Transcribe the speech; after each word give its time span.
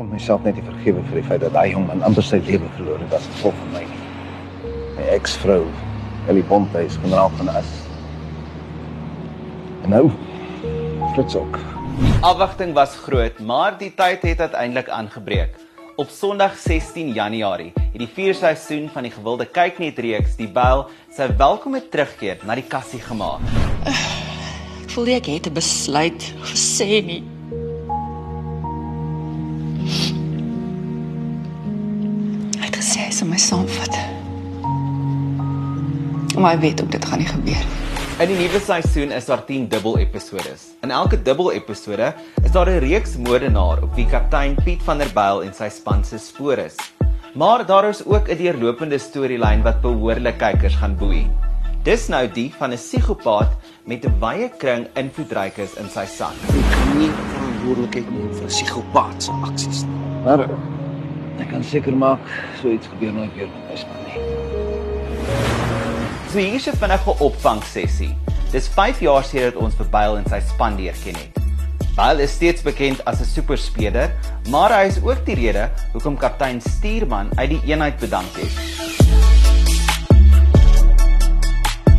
kon 0.00 0.08
myself 0.08 0.40
net 0.48 0.56
nie 0.56 0.64
vergewe 0.64 1.02
vir 1.10 1.18
die 1.18 1.26
feit 1.28 1.42
dat 1.42 1.52
daai 1.52 1.74
jong 1.74 1.82
man 1.84 2.00
amper 2.08 2.24
sy 2.24 2.38
lewe 2.46 2.64
verloor 2.78 3.02
het 3.02 3.12
as 3.18 3.24
gevolg 3.34 3.56
van 3.58 3.72
my. 3.74 3.80
My 4.96 5.08
eksvrou, 5.12 5.58
Ellie 6.32 6.44
Bonte, 6.48 6.80
is 6.88 6.94
generaal 7.02 7.28
van 7.36 7.50
as. 7.52 7.68
En 9.84 9.92
nou 9.92 10.06
Frits 11.10 11.36
ook. 11.36 11.58
Afwagting 12.24 12.72
was 12.78 12.94
groot, 13.04 13.42
maar 13.44 13.76
die 13.76 13.90
tyd 13.98 14.24
het 14.24 14.40
uiteindelik 14.46 14.88
aangebreek. 14.88 15.58
Op 16.00 16.08
Sondag 16.08 16.54
16 16.62 17.10
Januarie 17.12 17.74
het 17.76 17.98
die 18.00 18.08
vierde 18.08 18.38
seisoen 18.38 18.86
van 18.94 19.04
die 19.04 19.12
gewilde 19.12 19.44
kyknet 19.44 20.00
reeks 20.00 20.38
Die 20.38 20.48
Bel 20.48 20.86
sy 21.12 21.28
welkome 21.42 21.82
terugkeer 21.92 22.40
na 22.48 22.56
die 22.56 22.64
kassie 22.64 23.02
gemaak. 23.04 23.44
Ek 23.84 24.96
voel 24.96 25.12
ek 25.18 25.28
het 25.28 25.50
'n 25.52 25.60
besluit 25.60 26.24
gesê 26.40 27.04
nie. 27.04 27.39
Sal 33.20 33.28
my 33.28 33.36
saamvat. 33.36 33.96
Maar 36.40 36.54
hy 36.54 36.60
weet 36.60 36.80
ook 36.82 36.92
dit 36.94 37.04
gaan 37.04 37.20
nie 37.20 37.28
gebeur 37.28 37.64
nie. 37.68 37.88
In 38.20 38.28
die 38.28 38.36
nuwe 38.36 38.60
seisoen 38.60 39.12
is 39.16 39.26
daar 39.28 39.42
10 39.48 39.66
dubbel 39.72 39.98
episode. 40.00 40.54
In 40.84 40.92
elke 40.92 41.18
dubbel 41.24 41.52
episode 41.52 42.14
is 42.44 42.52
daar 42.52 42.68
'n 42.68 42.80
reeks 42.80 43.16
moordenaar 43.16 43.82
op 43.82 43.94
wie 43.94 44.06
kaptein 44.06 44.56
Piet 44.64 44.82
van 44.82 44.98
der 44.98 45.12
Byl 45.12 45.42
en 45.42 45.54
sy 45.54 45.68
span 45.68 46.04
se 46.04 46.18
spoor 46.18 46.58
is. 46.58 46.76
Maar 47.34 47.66
daar 47.66 47.88
is 47.88 48.04
ook 48.04 48.28
'n 48.28 48.36
deurlopende 48.36 48.98
storielyn 48.98 49.62
wat 49.62 49.80
behoorlik 49.80 50.38
kykers 50.38 50.74
gaan 50.74 50.96
boei. 50.96 51.30
Dis 51.82 52.08
nou 52.08 52.28
die 52.28 52.52
van 52.58 52.72
'n 52.72 52.76
psigopaat 52.76 53.52
met 53.84 54.04
'n 54.04 54.18
wye 54.20 54.50
kring 54.58 54.86
invloedrykers 54.94 55.74
in 55.74 55.88
sy 55.88 56.06
sak. 56.06 56.36
Ek 56.48 56.70
kan 56.72 56.98
nie 56.98 57.10
verantwoordelikheid 57.10 58.10
neem 58.10 58.32
vir 58.32 58.42
'n 58.42 58.46
psigopaat 58.46 59.22
se 59.22 59.30
aksies 59.30 59.82
nie. 59.82 60.24
Maar 60.24 60.48
ek 61.40 61.50
kan 61.50 61.64
seker 61.64 61.96
maak 61.96 62.20
so 62.60 62.70
iets 62.70 62.86
gebeur 62.92 63.12
nooit 63.12 63.34
weer 63.34 63.48
met 63.48 63.68
my 63.70 63.76
span 63.76 64.00
nie. 64.06 64.18
So 66.30 66.38
hier 66.38 66.54
is 66.54 66.68
'n 66.68 66.76
vinnige 66.76 67.14
opvang 67.18 67.62
sessie. 67.62 68.14
Dis 68.52 68.68
5 68.68 69.00
jaar 69.00 69.24
sedert 69.24 69.56
ons 69.56 69.74
vir 69.74 69.86
Byle 69.86 70.18
en 70.18 70.26
sy 70.26 70.40
span 70.40 70.76
leer 70.76 70.94
ken 71.04 71.14
het. 71.14 71.38
Byle 71.96 72.22
is 72.22 72.32
steeds 72.32 72.62
bekend 72.62 73.04
as 73.04 73.20
'n 73.20 73.24
superspeler, 73.24 74.10
maar 74.48 74.70
hy 74.70 74.86
is 74.86 75.02
ook 75.02 75.24
die 75.26 75.34
rede 75.34 75.70
hoekom 75.92 76.16
kaptein 76.16 76.60
Stuurman 76.60 77.30
uit 77.36 77.50
die 77.50 77.62
eenheid 77.66 77.98
bedank 77.98 78.36
het. 78.36 78.52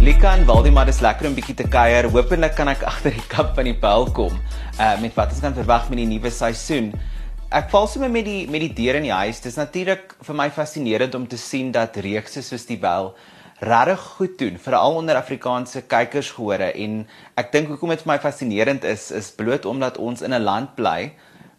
Lika 0.02 0.34
en 0.34 0.46
Waldemar 0.46 0.88
is 0.88 1.00
lekker 1.00 1.28
om 1.28 1.36
bietjie 1.38 1.54
te 1.56 1.68
kuier. 1.68 2.08
Hoopelik 2.10 2.56
kan 2.56 2.68
ek 2.68 2.82
agter 2.92 3.12
die 3.12 3.28
kap 3.28 3.56
van 3.56 3.68
die 3.70 3.78
pyl 3.78 4.08
kom 4.12 4.34
uh 4.80 4.96
met 5.02 5.14
wat 5.14 5.30
ons 5.30 5.42
kan 5.44 5.54
verwag 5.54 5.90
met 5.90 5.98
die 5.98 6.08
nuwe 6.08 6.32
seisoen. 6.34 6.94
Ek 7.52 7.66
val 7.68 7.84
sommer 7.92 8.08
met 8.08 8.24
die 8.24 8.46
met 8.48 8.62
die 8.64 8.72
deur 8.72 8.96
in 8.96 9.04
die 9.04 9.12
huis. 9.12 9.42
Dis 9.44 9.58
natuurlik 9.60 10.14
vir 10.24 10.36
my 10.40 10.46
fascinerend 10.56 11.16
om 11.18 11.26
te 11.28 11.36
sien 11.36 11.74
dat 11.76 11.98
reekse 12.00 12.40
soos 12.48 12.64
die 12.64 12.78
Bel 12.80 13.10
regtig 13.60 14.04
goed 14.14 14.38
doen, 14.40 14.56
veral 14.56 14.96
onder 15.02 15.18
Afrikaanse 15.20 15.82
kykersgehore 15.92 16.70
en 16.80 17.02
ek 17.36 17.50
dink 17.52 17.68
hoekom 17.68 17.92
dit 17.92 18.06
vir 18.06 18.10
my 18.14 18.16
fascinerend 18.24 18.86
is 18.88 19.10
is 19.12 19.28
bloot 19.36 19.68
omdat 19.68 20.00
ons 20.00 20.24
in 20.24 20.32
'n 20.32 20.46
land 20.46 20.72
bly 20.78 21.12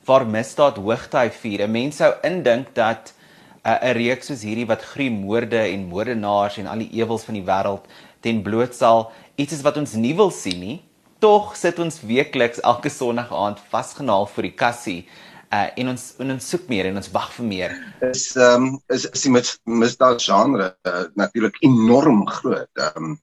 waar 0.08 0.24
misdaad 0.24 0.80
hoogtyd 0.80 1.36
vier. 1.42 1.66
'n 1.66 1.72
Mens 1.72 2.00
sou 2.00 2.08
indink 2.24 2.72
dat 2.74 3.12
'n 3.60 3.76
uh, 3.76 3.92
reeks 3.92 4.32
soos 4.32 4.44
hierdie 4.48 4.66
wat 4.72 4.80
gruwelike 4.82 5.26
moorde 5.26 5.60
en 5.60 5.88
moordenaars 5.92 6.56
en 6.56 6.66
al 6.72 6.78
die 6.78 7.02
ewels 7.02 7.24
van 7.28 7.34
die 7.34 7.44
wêreld 7.44 7.84
ten 8.22 8.40
bloot 8.42 8.74
sal 8.74 9.12
iets 9.36 9.52
is 9.52 9.62
wat 9.62 9.76
ons 9.76 9.92
nie 9.92 10.16
wil 10.16 10.30
sien 10.30 10.60
nie. 10.60 10.80
Tog 11.20 11.52
sit 11.56 11.78
ons 11.78 12.00
weekliks 12.00 12.64
elke 12.64 12.88
Sondag 12.88 13.28
aand 13.30 13.60
vasgenaal 13.70 14.26
vir 14.26 14.42
die 14.42 14.56
kassie 14.56 15.04
uh 15.52 15.68
en 15.76 15.88
ons 15.92 16.04
en 16.24 16.34
ons 16.34 16.48
soek 16.54 16.68
meer 16.72 16.88
en 16.88 16.96
ons 17.00 17.10
wag 17.12 17.32
vir 17.38 17.46
meer. 17.46 17.74
is 18.08 18.24
ehm 18.36 18.68
um, 18.68 18.80
is 18.88 19.04
is 19.10 19.26
die 19.26 19.32
mis, 19.34 19.58
misdaad 19.64 20.22
genre 20.22 20.72
uh, 20.88 21.04
natuurlik 21.14 21.58
enorm 21.60 22.24
groot. 22.28 22.70
Ehm 22.80 23.12
um, 23.12 23.18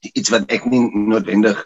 iets 0.00 0.32
wat 0.32 0.48
ek 0.48 0.64
nie 0.64 0.82
noodwendig 0.94 1.60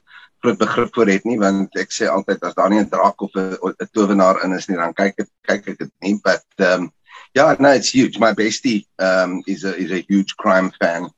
groot 0.45 0.59
begrip 0.59 0.95
voor 0.95 1.09
het 1.09 1.25
nie 1.25 1.39
want 1.41 1.77
ek 1.81 1.95
sê 1.95 2.09
altyd 2.11 2.43
as 2.45 2.56
daar 2.59 2.71
nie 2.71 2.83
'n 2.83 2.91
draak 2.93 3.23
of 3.23 3.33
'n 3.34 3.89
towenaar 3.93 4.45
in 4.45 4.53
is 4.53 4.69
nie 4.69 4.77
dan 4.77 4.93
kyk 4.93 5.25
ek 5.25 5.31
kyk 5.49 5.69
ek 5.73 5.78
dit 5.78 5.93
nie 6.03 6.21
but 6.25 6.45
ehm 6.59 6.84
um, 6.84 6.93
yeah 7.34 7.57
no 7.59 7.71
it's 7.73 7.93
huge 7.93 8.19
my 8.19 8.33
bestie 8.33 8.87
um 8.99 9.43
is 9.47 9.65
a 9.65 9.75
is 9.77 9.91
a 9.91 10.05
huge 10.09 10.37
crime 10.37 10.71
fan 10.81 11.09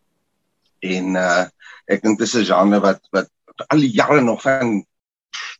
en 0.82 1.16
uh 1.16 1.44
ek 1.88 2.02
dink 2.02 2.18
dis 2.18 2.36
'n 2.36 2.44
genre 2.44 2.80
wat 2.80 3.00
wat 3.10 3.28
al 3.68 3.80
die 3.80 3.94
jare 3.98 4.20
nog 4.20 4.42
van 4.42 4.84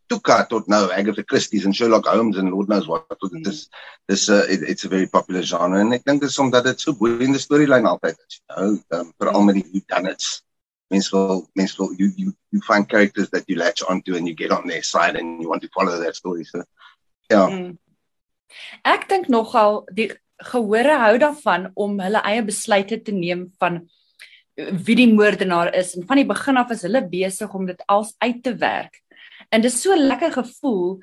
Tuka 0.07 0.39
tot 0.51 0.69
nou 0.71 0.85
Agatha 0.95 1.23
Christie 1.27 1.63
en 1.67 1.75
Sherlock 1.75 2.07
Holmes 2.11 2.39
en 2.39 2.51
Lord 2.51 2.71
knows 2.71 2.87
what. 2.91 3.07
Tot 3.21 3.33
dit 3.33 3.47
is 3.51 3.69
dis 4.07 4.29
'n 4.29 4.33
uh, 4.33 4.53
it, 4.53 4.63
it's 4.63 4.85
a 4.85 4.89
very 4.89 5.07
popular 5.07 5.43
genre 5.43 5.81
en 5.81 5.93
ek 5.93 6.05
dink 6.05 6.21
dit 6.21 6.31
is 6.31 6.39
omdat 6.39 6.65
dit 6.65 6.81
so 6.81 6.95
boeiende 6.95 7.39
storielyn 7.39 7.87
altyd 7.87 8.19
is 8.27 8.41
know 8.47 8.79
um, 8.99 9.13
veral 9.19 9.43
met 9.43 9.59
die 9.59 9.67
whodunits 9.73 10.43
mense 10.95 11.11
wil 11.11 11.49
mense 11.55 11.77
wil 11.79 11.91
you 11.99 12.13
you 12.17 12.35
you 12.55 12.63
find 12.63 12.89
characters 12.89 13.31
that 13.31 13.43
you 13.47 13.59
latch 13.59 13.83
onto 13.83 14.17
and 14.17 14.29
you 14.29 14.35
get 14.35 14.53
on 14.53 14.69
their 14.69 14.83
side 14.83 15.19
and 15.19 15.43
you 15.43 15.49
want 15.49 15.63
to 15.63 15.69
follow 15.75 15.99
their 15.99 16.15
story 16.15 16.45
so 16.45 16.63
ja. 17.27 17.49
Yeah. 17.49 17.51
mm. 17.51 17.79
ek 18.85 19.09
dink 19.09 19.29
nogal 19.29 19.83
die 19.91 20.13
gehore 20.53 20.99
hou 21.03 21.19
daarvan 21.19 21.71
om 21.75 21.99
hulle 22.01 22.23
eie 22.23 22.43
besluite 22.45 23.03
te 23.03 23.13
neem 23.13 23.49
van 23.59 23.87
wie 24.57 24.97
die 24.97 25.13
moordenaar 25.13 25.75
is. 25.75 25.95
En 25.97 26.07
van 26.09 26.17
die 26.17 26.27
begin 26.29 26.57
af 26.57 26.71
is 26.73 26.85
hulle 26.87 27.03
besig 27.09 27.55
om 27.55 27.67
dit 27.69 27.83
als 27.93 28.15
uit 28.19 28.43
te 28.43 28.55
werk 28.57 29.03
En 29.57 29.63
dit 29.65 29.73
is 29.73 29.81
so 29.81 29.97
lekker 29.97 30.35
gevoel 30.37 30.99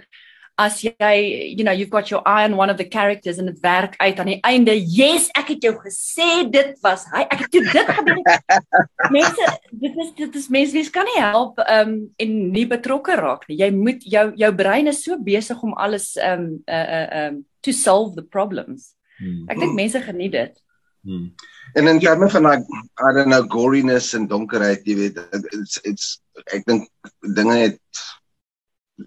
as 0.62 0.84
jy 0.86 1.14
you 1.58 1.64
know 1.64 1.74
you've 1.74 1.90
got 1.90 2.12
your 2.12 2.22
eye 2.30 2.46
on 2.46 2.54
one 2.56 2.70
of 2.70 2.78
the 2.78 2.86
characters 2.86 3.40
and 3.40 3.50
dit 3.50 3.60
werk 3.64 3.96
uit 3.98 4.20
aan 4.20 4.30
die 4.30 4.42
einde. 4.46 4.76
Yes, 4.78 5.32
ek 5.34 5.56
het 5.56 5.66
jou 5.66 5.74
gesê 5.82 6.44
dit 6.54 6.76
was 6.86 7.08
hy. 7.10 7.24
Ek 7.34 7.48
het 7.48 7.56
dit 7.56 7.90
gebeur. 7.98 8.22
mense 9.18 9.50
dit 9.72 9.98
is 10.06 10.14
dit 10.20 10.38
is 10.44 10.48
mense 10.54 10.78
wie 10.78 10.86
kan 10.94 11.10
nie 11.10 11.18
help 11.24 11.58
um 11.66 11.96
en 12.22 12.38
nie 12.54 12.68
betrokke 12.70 13.18
raak 13.18 13.48
nie. 13.50 13.58
Jy 13.64 13.72
moet 13.74 14.06
jou 14.06 14.28
jou 14.38 14.52
brein 14.62 14.94
is 14.94 15.02
so 15.02 15.18
besig 15.18 15.66
om 15.66 15.74
alles 15.74 16.14
um 16.22 16.52
uh 16.70 16.86
uh 17.00 17.08
um 17.24 17.42
to 17.66 17.74
solve 17.74 18.14
the 18.14 18.28
problems. 18.38 18.94
Hmm. 19.18 19.48
Ek 19.50 19.58
dink 19.58 19.74
mense 19.74 20.06
geniet 20.06 20.38
dit. 20.38 20.60
Hmm. 21.04 21.32
En 21.74 21.90
in 21.90 22.00
terme 22.00 22.30
van 22.30 22.46
like 22.46 22.82
I 23.02 23.14
don't 23.18 23.34
know 23.34 23.50
goriness 23.50 24.14
en 24.14 24.30
donkerheid, 24.30 24.86
jy 24.86 25.02
weet, 25.02 25.24
it's 25.58 25.82
it's 25.82 26.20
ek 26.54 26.68
dink 26.70 26.86
dinge 27.34 27.58
het 27.58 27.80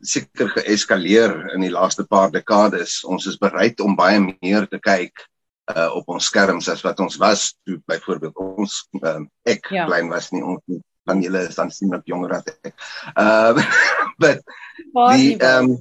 seker 0.02 0.50
geeskaleer 0.54 1.34
in 1.54 1.64
die 1.64 1.72
laaste 1.72 2.04
paar 2.08 2.30
dekades. 2.34 3.02
Ons 3.04 3.26
is 3.30 3.38
bereid 3.40 3.80
om 3.80 3.96
baie 3.96 4.20
meer 4.20 4.68
te 4.70 4.80
kyk 4.82 5.26
uh 5.74 5.88
op 5.98 6.12
ons 6.14 6.28
skerms 6.30 6.68
as 6.70 6.84
wat 6.86 7.00
ons 7.02 7.16
was 7.18 7.48
toe 7.66 7.80
byvoorbeeld 7.90 8.36
ons 8.38 8.84
uh, 9.02 9.18
ek 9.50 9.66
ja. 9.74 9.86
klein 9.88 10.06
was 10.12 10.30
nie 10.30 10.44
ons 10.46 10.62
van 11.06 11.22
julle 11.22 11.42
is 11.48 11.58
dan 11.58 11.72
sien 11.74 11.94
ek 11.96 12.06
jonger 12.06 12.36
as 12.38 12.46
ek. 12.62 12.74
Uh 13.18 13.58
but 14.22 14.42
die 15.10 15.34
um 15.42 15.74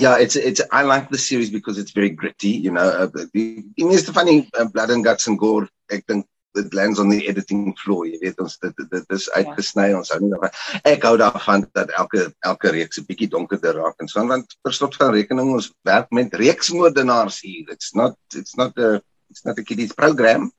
yeah 0.00 0.16
it's 0.16 0.36
it's 0.36 0.64
I 0.72 0.82
like 0.88 1.10
the 1.10 1.20
series 1.20 1.50
because 1.50 1.76
it's 1.76 1.92
very 1.92 2.10
gritty 2.10 2.56
you 2.56 2.72
know 2.72 2.88
uh, 2.88 3.08
die, 3.34 3.64
die 3.76 3.88
meeste 3.88 4.16
van 4.16 4.26
die 4.26 4.48
uh, 4.56 4.68
blood 4.72 4.90
and 4.90 5.04
guts 5.04 5.28
and 5.28 5.38
gore 5.38 5.68
ek 5.92 6.06
dink 6.08 6.24
dit 6.58 6.74
lands 6.74 6.98
on 6.98 7.10
the 7.12 7.20
editing 7.30 7.70
floor 7.78 8.06
jy 8.08 8.18
weet 8.22 8.40
ons 8.42 8.56
dit 8.62 8.82
dit 8.90 9.14
is 9.16 9.26
uitgesny 9.36 9.90
ja. 9.90 9.98
ons 9.98 10.10
hou 10.12 10.18
nie 10.22 10.30
daarvan. 10.32 10.54
Ek 10.90 11.04
hou 11.06 11.14
daarvan 11.20 11.66
dat 11.76 11.92
elke 11.98 12.26
elke 12.46 12.72
reeks 12.74 12.98
'n 12.98 13.06
bietjie 13.08 13.30
donkerder 13.30 13.78
raak 13.78 14.00
en 14.00 14.08
so 14.08 14.24
want 14.26 14.56
per 14.62 14.74
slot 14.74 14.96
van 15.00 15.14
rekening 15.14 15.52
ons 15.54 15.70
werk 15.84 16.10
met 16.10 16.34
reeksmoordenaars 16.34 17.40
hier. 17.46 17.70
It's 17.70 17.94
not 17.94 18.16
it's 18.34 18.56
not 18.56 18.76
a 18.78 19.00
it's 19.30 19.44
not 19.44 19.58
a 19.58 19.62
kiddies 19.62 19.92
program. 19.92 20.50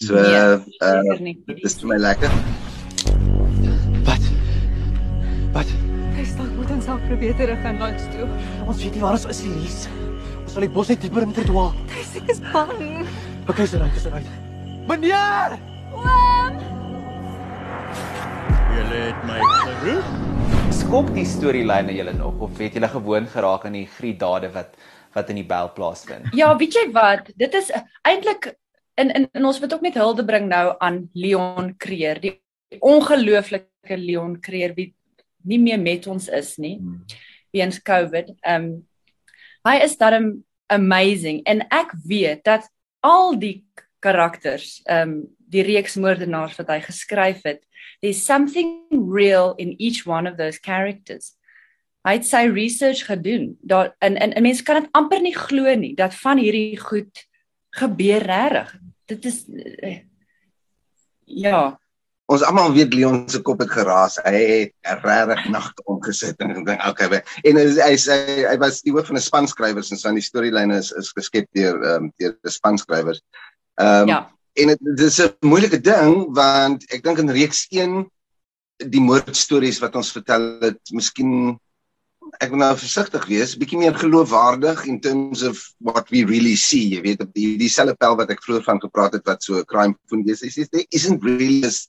So 0.00 0.14
ja, 0.14 0.58
uh 0.82 1.16
dit 1.18 1.64
is 1.64 1.78
vir 1.80 1.88
my 1.88 1.98
lekker. 1.98 2.34
Wat? 4.06 4.24
Wat? 5.54 5.70
Hy 6.18 6.24
staan 6.24 6.54
moet 6.56 6.70
ons 6.70 6.86
al 6.86 7.00
probeer 7.06 7.34
terug 7.36 7.62
gaan 7.62 7.78
langs 7.78 8.10
toe. 8.14 8.28
Ons 8.66 8.82
weet 8.82 8.94
nie 8.94 9.02
waar 9.02 9.18
ons 9.18 9.26
is 9.26 9.42
Elise 9.46 9.98
ons 10.48 10.56
sal 10.56 10.64
die 10.64 10.72
bos 10.72 10.88
net 10.88 11.04
dieper 11.04 11.26
in 11.28 11.36
verdwaal 11.36 11.74
hy 11.92 12.04
sê 12.08 12.24
is 12.32 12.40
bang. 12.48 13.04
Okay 13.52 13.68
so 13.68 13.84
right 13.84 14.00
so 14.00 14.12
right 14.16 14.47
Meneer! 14.88 15.58
Oom! 15.92 16.54
Julle 18.72 19.00
het 19.02 19.24
my 19.28 19.36
geroep. 19.44 20.14
Skok 20.72 21.10
die 21.12 21.26
storielyne 21.28 21.92
julle 21.92 22.14
nog 22.16 22.38
of 22.46 22.54
het 22.56 22.78
julle 22.78 22.88
gewoon 22.88 23.26
geraak 23.28 23.66
aan 23.68 23.76
die 23.76 23.88
gruwdade 23.98 24.48
wat 24.54 24.78
wat 25.12 25.32
in 25.32 25.42
die 25.42 25.44
bel 25.44 25.68
plaasvind? 25.76 26.30
Ja, 26.36 26.54
weet 26.56 26.78
jy 26.78 26.86
wat? 26.94 27.28
Dit 27.36 27.52
is 27.60 27.68
eintlik 28.08 28.54
in 28.96 29.12
in 29.12 29.28
in 29.28 29.48
ons 29.50 29.60
moet 29.60 29.74
ook 29.76 29.84
net 29.84 29.98
hulde 30.00 30.24
bring 30.24 30.48
nou 30.48 30.72
aan 30.80 31.02
Leon 31.12 31.74
Creer, 31.76 32.22
die 32.24 32.38
ongelooflike 32.80 34.00
Leon 34.00 34.38
Creer 34.40 34.72
wie 34.78 34.94
nie 35.44 35.60
meer 35.60 35.80
met 35.80 36.08
ons 36.08 36.30
is 36.32 36.54
nie 36.56 36.78
weens 37.52 37.76
COVID. 37.76 38.32
Ehm 38.40 38.64
um, 38.64 38.72
hy 39.68 39.82
is 39.84 40.00
darem 40.00 40.32
amazing 40.72 41.44
en 41.44 41.66
ek 41.68 41.92
weet 42.08 42.40
dat 42.48 42.72
al 43.04 43.36
die 43.36 43.58
karakters, 44.04 44.80
ehm 44.84 45.08
um, 45.08 45.26
die 45.48 45.62
reeks 45.64 45.94
moordenaars 45.96 46.58
wat 46.58 46.68
hy 46.68 46.80
geskryf 46.84 47.40
het. 47.46 47.62
There's 48.02 48.24
something 48.24 48.84
real 48.90 49.54
in 49.56 49.74
each 49.78 50.04
one 50.06 50.28
of 50.30 50.36
those 50.36 50.60
characters. 50.60 51.32
Hy 52.04 52.18
het 52.18 52.26
sy 52.28 52.44
research 52.52 53.06
gedoen. 53.08 53.56
Daar 53.64 53.94
en 53.98 54.16
en, 54.16 54.34
en 54.36 54.42
mense 54.42 54.62
kan 54.62 54.82
dit 54.82 54.92
amper 54.92 55.20
nie 55.24 55.34
glo 55.36 55.74
nie 55.74 55.94
dat 55.96 56.14
van 56.14 56.38
hierdie 56.38 56.76
goed 56.80 57.24
gebeur 57.80 58.22
regtig. 58.28 58.76
Dit 59.08 59.24
is 59.24 59.44
uh, 59.48 59.98
ja, 61.24 61.78
Ons 62.28 62.42
almal 62.44 62.74
weet 62.76 62.92
Leon 62.92 63.22
se 63.32 63.38
kop 63.40 63.62
het 63.64 63.70
geraas. 63.72 64.18
Hy 64.20 64.40
het 64.84 65.04
regtig 65.04 65.46
nagte 65.48 65.84
omgesit 65.88 66.42
en 66.44 66.50
gedink, 66.58 66.82
okay, 66.84 67.08
we- 67.08 67.22
en 67.48 67.56
hy 67.56 67.64
hy 67.78 67.94
hy, 67.96 68.34
hy 68.50 68.56
was 68.60 68.82
die 68.84 68.92
hoof 68.92 69.08
van 69.08 69.16
'n 69.16 69.24
spanskrywers 69.24 69.90
en 69.90 69.96
so 69.96 70.08
aan 70.10 70.20
die 70.20 70.26
storielyne 70.26 70.76
is 70.76 70.92
is 70.92 71.08
geskep 71.16 71.48
deur 71.56 71.80
ehm 71.80 72.04
um, 72.04 72.12
deur 72.20 72.36
die 72.44 72.52
spanskrywers. 72.52 73.22
Ehm 73.78 74.02
um, 74.02 74.08
ja. 74.08 74.20
en 74.58 74.66
dit 74.72 74.96
dis 74.98 75.20
'n 75.22 75.46
moeilike 75.46 75.80
ding 75.80 76.34
want 76.34 76.84
ek 76.90 77.02
dink 77.02 77.18
in 77.18 77.30
reeks 77.30 77.66
1 77.70 78.10
die 78.94 79.02
moordstories 79.02 79.78
wat 79.82 79.94
ons 79.98 80.10
vertel 80.14 80.58
het, 80.62 80.80
miskien 80.90 81.58
ek 82.42 82.50
wil 82.52 82.60
nou 82.60 82.74
versigtig 82.76 83.24
wees, 83.30 83.56
bietjie 83.58 83.78
meer 83.80 83.94
geloofwaardig 83.96 84.84
in 84.86 85.00
terms 85.00 85.42
of 85.42 85.62
what 85.78 86.10
we 86.10 86.24
really 86.28 86.56
see. 86.56 86.90
Jy 86.94 87.00
weet 87.02 87.22
op 87.24 87.32
die 87.34 87.56
dieselfde 87.58 87.96
pel 87.96 88.18
wat 88.20 88.30
ek 88.30 88.42
vroeër 88.44 88.66
van 88.66 88.80
gepraat 88.82 89.16
het 89.16 89.24
wat 89.26 89.42
so 89.42 89.58
'n 89.58 89.64
crime 89.64 89.94
film 90.08 90.22
is, 90.28 90.42
is 90.42 90.68
there 90.68 90.84
isn't 90.90 91.24
really 91.24 91.60
this 91.60 91.88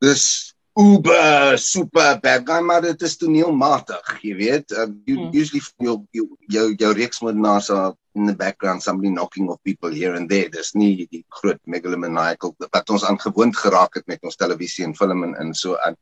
this 0.00 0.51
uber 0.78 1.58
super 1.58 2.18
bad 2.20 2.46
guy 2.48 2.60
maar 2.64 2.80
dit 2.80 3.02
is 3.02 3.16
toneelmatig, 3.20 4.12
jy 4.24 4.34
weet. 4.36 4.72
Uh, 4.72 4.88
you, 5.04 5.18
Hmm. 5.18 5.30
Usually 5.32 5.60
jou 5.78 6.06
jou 6.12 6.28
jou, 6.48 6.74
jou 6.74 6.92
reeksmoordenaars 6.92 7.70
are 7.70 7.94
in 8.14 8.26
the 8.26 8.34
background 8.34 8.82
somebody 8.82 9.10
knocking 9.10 9.48
off 9.48 9.62
people 9.64 9.90
here 9.90 10.14
and 10.14 10.28
there. 10.28 10.48
Dis 10.48 10.74
nie 10.74 11.06
die 11.10 11.24
groot 11.28 11.60
megalomaniacal 11.66 12.54
wat 12.70 12.90
ons 12.90 13.04
aan 13.04 13.18
gewoond 13.20 13.56
geraak 13.56 13.94
het 13.94 14.06
met 14.06 14.22
ons 14.22 14.36
televisie 14.36 14.84
en 14.84 14.96
film 14.96 15.24
en, 15.24 15.34
en 15.34 15.54
so 15.54 15.76
aan. 15.76 15.96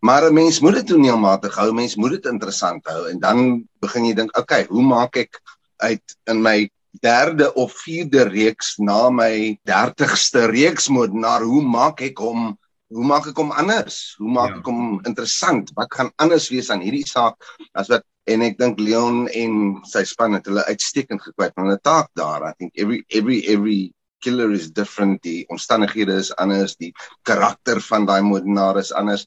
Maar 0.00 0.30
'n 0.30 0.34
mens 0.34 0.60
moet 0.60 0.74
dit 0.74 0.86
toneelmatig 0.86 1.54
hou, 1.54 1.72
mens 1.72 1.96
moet 1.96 2.10
dit 2.10 2.26
interessant 2.26 2.86
hou 2.86 3.08
en 3.08 3.18
dan 3.18 3.68
begin 3.80 4.04
jy 4.04 4.14
dink, 4.14 4.38
okay, 4.38 4.66
hoe 4.68 4.82
maak 4.82 5.16
ek 5.16 5.40
uit 5.76 6.16
in 6.26 6.42
my 6.42 6.70
derde 7.00 7.54
of 7.54 7.72
vierde 7.84 8.28
reeks 8.28 8.76
na 8.78 9.10
my 9.10 9.58
30ste 9.64 10.50
reeksmoordenaar, 10.50 11.42
hoe 11.42 11.62
maak 11.62 12.00
ek 12.00 12.18
hom 12.18 12.58
hoe 12.94 13.04
maak 13.08 13.26
ek 13.30 13.38
hom 13.40 13.52
anders? 13.52 14.14
Hoe 14.18 14.30
maak 14.30 14.50
Ja. 14.54 14.58
ek 14.60 14.66
hom 14.70 15.00
interessant? 15.08 15.70
Wat 15.76 15.92
gaan 15.94 16.10
anders 16.18 16.48
wees 16.52 16.70
aan 16.70 16.80
hierdie 16.84 17.06
saak 17.08 17.36
as 17.74 17.88
wat 17.88 18.04
en 18.30 18.42
ek 18.42 18.58
dink 18.58 18.78
Leon 18.78 19.26
en 19.28 19.80
sy 19.88 20.04
span 20.06 20.34
het 20.36 20.46
hulle 20.46 20.62
uitstekend 20.68 21.22
gekwyt 21.22 21.54
van 21.56 21.66
hulle 21.66 21.80
taak 21.82 22.10
daar. 22.14 22.44
I 22.50 22.52
think 22.58 22.72
every 22.76 23.02
every 23.10 23.40
every 23.48 23.92
killer 24.22 24.52
is 24.52 24.70
different. 24.70 25.22
Die 25.22 25.44
omstandighede 25.50 26.14
is 26.20 26.30
anders, 26.38 26.76
die 26.76 26.92
karakter 27.26 27.80
van 27.80 28.06
daai 28.06 28.22
moordenaar 28.22 28.78
is 28.78 28.92
anders. 28.92 29.26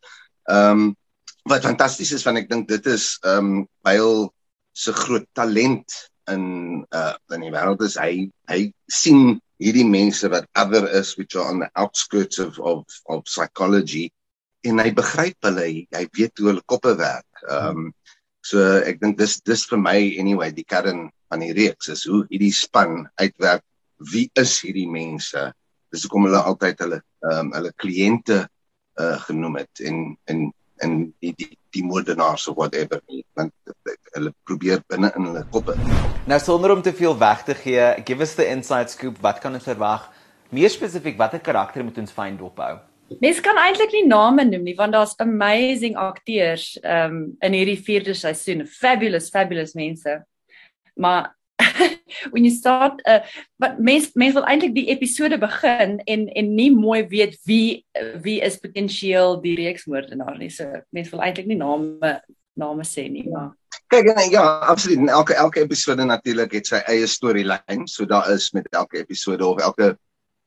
Ehm 0.50 0.72
um, 0.72 0.96
wat 1.46 1.62
fantasties 1.68 2.12
is 2.16 2.24
want 2.26 2.40
ek 2.42 2.50
dink 2.50 2.68
dit 2.68 2.86
is 2.88 3.18
ehm 3.24 3.38
um, 3.62 3.68
Byle 3.86 4.30
se 4.74 4.92
groot 4.94 5.28
talent 5.34 5.92
in 6.32 6.86
uh 6.92 7.14
in 7.36 7.42
die 7.46 7.52
wêreld 7.54 7.82
is 7.86 7.98
hy 8.02 8.30
hy 8.50 8.72
sien 8.90 9.40
hierdie 9.62 9.88
mense 9.88 10.28
wat 10.32 10.48
other 10.56 10.88
is 11.00 11.16
which 11.18 11.36
are 11.36 11.48
on 11.48 11.60
the 11.64 11.70
outskirts 11.76 12.40
of 12.40 12.60
of 12.60 12.84
of 13.10 13.24
psychology 13.28 14.12
en 14.66 14.82
hy 14.82 14.90
begryp 14.98 15.38
hulle 15.46 15.66
hy, 15.66 15.84
hy 15.96 16.06
weet 16.18 16.42
hoe 16.42 16.50
hulle 16.52 16.66
koppe 16.66 16.96
werk. 17.00 17.46
Ehm 17.46 17.86
um, 17.86 17.94
so 18.46 18.62
ek 18.86 19.00
dink 19.02 19.18
dis 19.18 19.40
dis 19.42 19.64
vir 19.72 19.80
my 19.82 19.98
anyway 20.22 20.52
die 20.54 20.68
kern 20.70 21.08
van 21.34 21.42
die 21.42 21.54
reeks 21.58 21.90
is 21.90 22.04
hoe 22.06 22.26
hierdie 22.30 22.54
span 22.54 23.08
uitwerk 23.18 23.64
wie 24.12 24.28
is 24.38 24.60
hierdie 24.62 24.90
mense? 24.92 25.48
Dis 25.90 26.06
hoekom 26.06 26.28
hulle 26.30 26.44
altyd 26.52 26.84
hulle 26.86 27.00
ehm 27.00 27.40
um, 27.48 27.54
hulle 27.58 27.74
kliënte 27.82 28.44
uh 29.02 29.18
genoem 29.28 29.60
het 29.64 29.82
en 29.88 29.98
en 30.32 30.50
en 30.84 30.94
die 31.24 31.34
die 31.40 31.54
die 31.76 31.84
moordenaars 31.86 32.48
of 32.52 32.58
whatever 32.60 33.02
nie 33.12 33.24
want 33.38 33.54
hulle 34.16 34.32
probeer 34.48 34.82
binne 34.90 35.12
in 35.18 35.30
hulle 35.30 35.44
koppe. 35.52 35.76
Nou 36.26 36.40
sonder 36.42 36.74
om 36.74 36.82
te 36.82 36.94
veel 36.96 37.16
weg 37.20 37.44
te 37.46 37.56
gee, 37.60 37.88
give 38.08 38.24
us 38.24 38.36
the 38.40 38.48
inside 38.48 38.90
scoop. 38.90 39.20
Wat 39.22 39.42
kan 39.44 39.54
ons 39.54 39.68
verwag? 39.68 40.08
Meer 40.56 40.72
spesifiek, 40.72 41.18
watter 41.20 41.42
karakter 41.44 41.84
moet 41.84 41.98
ons 42.02 42.14
fyn 42.16 42.38
dophou? 42.40 42.78
Mense 43.22 43.42
kan 43.46 43.58
eintlik 43.62 43.92
nie 43.94 44.06
name 44.08 44.48
noem 44.48 44.64
nie 44.66 44.76
want 44.78 44.96
daar's 44.96 45.14
amazing 45.22 45.98
akteurs 46.02 46.74
um 46.82 47.36
in 47.46 47.58
hierdie 47.58 47.78
vierde 47.78 48.16
seisoen. 48.18 48.66
Fabulous, 48.66 49.30
fabulous 49.34 49.76
mense. 49.78 50.22
Maar 50.96 51.34
when 52.32 52.44
you 52.44 52.52
start 52.52 53.02
uh 53.08 53.20
wat 53.64 53.80
mense 53.80 54.12
mense 54.14 54.36
wil 54.38 54.48
eintlik 54.48 54.76
die 54.76 54.88
episode 54.94 55.38
begin 55.40 56.00
en 56.06 56.28
en 56.28 56.56
nie 56.56 56.72
mooi 56.72 57.04
weet 57.12 57.38
wie 57.46 57.86
wie 58.24 58.40
is 58.42 58.60
potensieel 58.60 59.40
die 59.42 59.56
reeksmoordenaar 59.60 60.38
nie. 60.38 60.50
So 60.50 60.68
mense 60.90 61.12
wil 61.16 61.24
eintlik 61.26 61.48
nie 61.48 61.60
name 61.60 62.20
name 62.56 62.84
sê 62.88 63.10
nie, 63.12 63.28
maar 63.30 63.54
Kyk 63.94 64.08
en 64.10 64.30
ja, 64.32 64.44
absoluut. 64.66 64.98
En 64.98 65.10
elke 65.10 65.34
elke 65.34 65.62
episode 65.62 66.06
natuurlik 66.06 66.56
het 66.58 66.68
sy 66.68 66.80
eie 66.90 67.06
storielyn. 67.08 67.86
So 67.88 68.08
daar 68.10 68.32
is 68.34 68.50
met 68.52 68.68
elke 68.74 68.98
episode 69.04 69.46
of 69.46 69.62
elke 69.62 69.94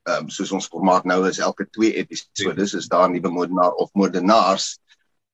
ehm 0.09 0.25
um, 0.25 0.29
soos 0.33 0.53
ons 0.57 0.67
formaat 0.67 1.05
nou 1.05 1.21
is 1.29 1.39
elke 1.39 1.67
twee 1.71 1.93
episodes 2.01 2.75
is 2.75 2.89
daar 2.89 3.09
'n 3.09 3.13
nuwe 3.13 3.31
moordenaar 3.31 3.73
of 3.73 3.91
moordenaars. 3.93 4.79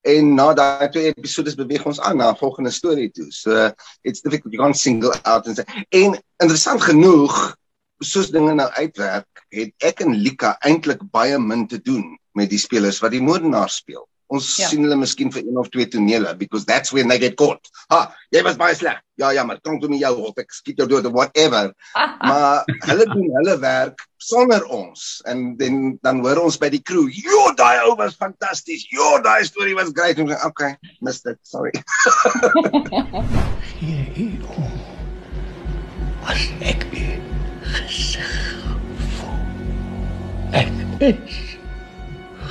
En 0.05 0.35
na 0.37 0.53
daai 0.53 0.89
twee 0.93 1.13
episodes 1.13 1.57
beweeg 1.57 1.87
ons 1.89 2.01
aan 2.01 2.17
na 2.21 2.31
'n 2.31 2.37
volgende 2.37 2.71
storie 2.71 3.11
toe. 3.11 3.31
So 3.33 3.73
it's 4.03 4.21
difficult 4.21 4.53
you 4.53 4.63
can't 4.63 4.77
single 4.77 5.15
out 5.23 5.47
and 5.47 5.57
say 5.57 5.67
en 5.89 6.19
interessant 6.37 6.83
genoeg 6.83 7.57
soos 8.05 8.31
dinge 8.31 8.55
nou 8.55 8.69
uitwerk, 8.77 9.47
het 9.55 9.73
ek 9.79 10.03
en 10.05 10.15
Lika 10.15 10.57
eintlik 10.61 11.01
baie 11.15 11.39
min 11.39 11.67
te 11.67 11.81
doen 11.81 12.19
met 12.33 12.51
die 12.51 12.59
spelers 12.59 13.01
wat 13.01 13.15
die 13.15 13.23
moordenaar 13.23 13.71
speel. 13.71 14.05
Ons 14.33 14.57
Ja. 14.57 14.69
sien 14.69 14.83
hulle 14.83 14.97
miskien 14.97 15.31
vir 15.31 15.43
een 15.43 15.59
of 15.59 15.69
twee 15.69 15.87
tonele 15.87 16.35
because 16.39 16.65
that's 16.65 16.93
when 16.93 17.09
they 17.09 17.19
get 17.19 17.37
caught. 17.37 17.69
Ha, 17.91 18.15
jy 18.33 18.43
was 18.43 18.57
baie 18.57 18.75
sleg. 18.75 19.01
Ja, 19.17 19.31
ja, 19.31 19.45
maar 19.45 19.61
kom 19.61 19.79
toe 19.81 19.89
met 19.89 20.01
jou 20.01 20.17
op. 20.27 20.39
Ek 20.39 20.51
skiet 20.51 20.79
jou 20.81 20.89
dood 20.89 21.07
of 21.07 21.13
whatever. 21.13 21.73
maar 22.29 22.65
hulle 22.89 23.05
doen 23.05 23.29
hulle 23.37 23.59
werk 23.61 24.01
sonder 24.19 24.65
ons 24.73 25.21
en 25.29 25.57
dan 25.57 25.99
dan 26.03 26.21
hoor 26.25 26.41
ons 26.45 26.57
by 26.59 26.69
die 26.73 26.81
crew, 26.83 27.09
"Jo, 27.13 27.53
daai 27.55 27.85
ou 27.85 27.95
was 27.97 28.15
fantasties. 28.17 28.87
Jo, 28.91 29.21
daai 29.23 29.45
storie 29.45 29.75
was 29.75 29.91
great." 29.93 30.19
Ons 30.19 30.33
sê, 30.33 30.41
"Okay, 30.47 30.77
missed 31.01 31.27
it. 31.27 31.39
Sorry." 31.43 31.73
Hier 33.79 34.41
om 34.57 34.73
as 36.25 36.49
ek 36.65 36.87
u 36.93 37.21
gesig 37.75 38.35
voel. 39.19 39.45
Ek 40.53 40.73
is 41.13 41.37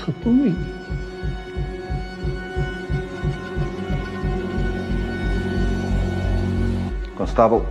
geboei. 0.04 0.54
Konstabel. 7.18 7.64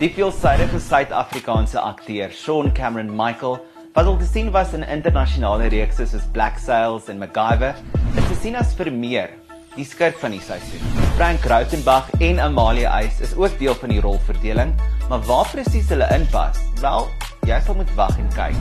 Die 0.00 0.08
veelsidige 0.08 0.78
Suid-Afrikaanse 0.80 1.80
akteur 1.80 2.30
Sean 2.32 2.72
Cameron 2.72 3.10
Michael, 3.12 3.58
wat 3.92 4.06
al 4.06 4.16
te 4.16 4.24
sien 4.24 4.48
was 4.54 4.72
in 4.72 4.80
internasionale 4.82 5.66
reekse 5.68 6.06
soos 6.08 6.24
Black 6.32 6.56
Sails 6.56 7.10
en 7.12 7.18
MacGyver, 7.20 7.74
is 8.16 8.24
gesien 8.30 8.56
as 8.56 8.72
Vermeer, 8.78 9.34
die 9.74 9.84
skurk 9.84 10.16
van 10.22 10.32
die 10.32 10.40
seisoen. 10.40 10.80
Frank 11.18 11.44
Rautenbach 11.44 12.08
en 12.16 12.40
Amalia 12.40 12.94
Eis 12.96 13.20
is 13.20 13.36
ook 13.36 13.58
deel 13.60 13.76
van 13.76 13.92
die 13.92 14.00
rolverdeling, 14.00 14.72
maar 15.10 15.22
waar 15.26 15.48
presies 15.50 15.88
hulle 15.90 16.06
inpas, 16.14 16.58
wel, 16.80 17.08
jy 17.48 17.56
sal 17.66 17.74
moet 17.74 17.88
wag 17.98 18.12
en 18.18 18.28
kyk. 18.34 18.54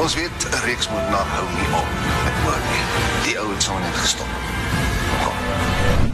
Ons 0.00 0.14
weet 0.16 0.46
'n 0.48 0.62
reeksmoordenaar 0.64 1.28
hou 1.34 1.44
nie 1.56 1.68
op. 1.80 1.90
Ek 2.30 2.38
hoor 2.44 2.62
nie. 2.68 2.84
Die 3.26 3.36
ou 3.40 3.48
het 3.50 3.68
net 3.84 3.96
gestop. 4.00 4.32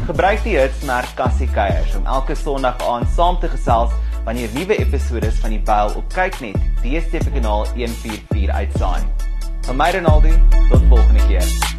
Gebruik 0.07 0.43
die 0.43 0.57
hitsmerk 0.59 1.15
Cassie 1.15 1.51
Kuiers 1.51 1.95
om 1.95 2.07
elke 2.07 2.35
Sondag 2.35 2.83
aand 2.89 3.09
saam 3.15 3.39
te 3.39 3.49
gesels 3.49 3.93
wanneer 4.25 4.49
nuwe 4.55 4.77
episode 4.77 5.33
van 5.33 5.51
die 5.51 5.61
Byl 5.61 5.93
op 5.97 6.09
Kyknet, 6.09 6.59
DStv 6.83 7.33
kanaal 7.33 7.67
144 7.75 8.55
uitsaai. 8.55 9.03
Van 9.61 9.77
my 9.77 9.91
Ronaldo, 9.91 10.31
tot 10.71 10.83
volgende 10.89 11.27
keer. 11.27 11.76